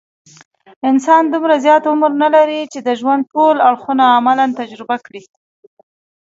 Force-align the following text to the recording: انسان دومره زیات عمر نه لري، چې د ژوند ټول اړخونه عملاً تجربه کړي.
انسان 0.89 1.23
دومره 1.33 1.55
زیات 1.65 1.83
عمر 1.91 2.11
نه 2.23 2.29
لري، 2.35 2.61
چې 2.73 2.79
د 2.81 2.89
ژوند 2.99 3.23
ټول 3.33 3.55
اړخونه 3.69 4.03
عملاً 4.17 4.45
تجربه 4.59 4.97
کړي. 5.05 5.21